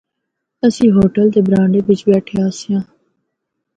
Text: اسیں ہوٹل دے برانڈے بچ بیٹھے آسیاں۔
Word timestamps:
اسیں 0.65 0.91
ہوٹل 0.95 1.25
دے 1.33 1.39
برانڈے 1.47 1.79
بچ 1.87 1.99
بیٹھے 2.09 2.35
آسیاں۔ 2.47 2.81